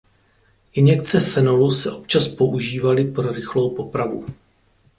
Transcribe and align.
Injekce 0.73 1.19
fenolu 1.19 1.71
se 1.71 1.91
občas 1.91 2.27
používaly 2.27 3.11
pro 3.11 3.31
rychlou 3.31 3.69
popravu. 3.75 4.25